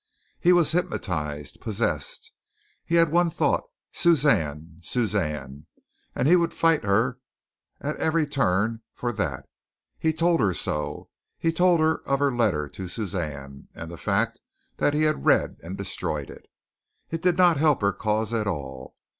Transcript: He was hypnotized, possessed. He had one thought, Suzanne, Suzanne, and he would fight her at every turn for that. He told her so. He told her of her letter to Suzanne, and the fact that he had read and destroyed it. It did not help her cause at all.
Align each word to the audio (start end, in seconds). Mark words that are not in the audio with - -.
He 0.39 0.51
was 0.51 0.71
hypnotized, 0.71 1.61
possessed. 1.61 2.31
He 2.83 2.95
had 2.95 3.11
one 3.11 3.29
thought, 3.29 3.65
Suzanne, 3.91 4.79
Suzanne, 4.81 5.67
and 6.15 6.27
he 6.27 6.35
would 6.35 6.55
fight 6.55 6.83
her 6.83 7.19
at 7.79 7.97
every 7.97 8.25
turn 8.25 8.81
for 8.95 9.11
that. 9.11 9.47
He 9.99 10.11
told 10.11 10.39
her 10.39 10.55
so. 10.55 11.11
He 11.37 11.51
told 11.53 11.81
her 11.81 12.01
of 12.07 12.17
her 12.17 12.35
letter 12.35 12.67
to 12.69 12.87
Suzanne, 12.87 13.67
and 13.75 13.91
the 13.91 13.95
fact 13.95 14.41
that 14.77 14.95
he 14.95 15.03
had 15.03 15.23
read 15.27 15.57
and 15.61 15.77
destroyed 15.77 16.31
it. 16.31 16.47
It 17.11 17.21
did 17.21 17.37
not 17.37 17.57
help 17.57 17.81
her 17.81 17.93
cause 17.93 18.33
at 18.33 18.47
all. 18.47 18.95